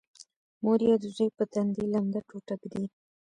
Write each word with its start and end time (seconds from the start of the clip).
مور 0.63 0.79
یې 0.87 0.95
د 1.01 1.05
زوی 1.15 1.29
په 1.37 1.43
تندي 1.53 1.85
لمده 1.93 2.21
ټوټه 2.27 2.55
ږدي 2.61 2.85